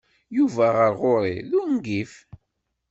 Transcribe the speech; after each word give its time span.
Yuba 0.37 0.65
ɣer 0.77 0.91
ɣur-i 1.01 1.35
d 1.49 1.51
ungif. 1.61 2.13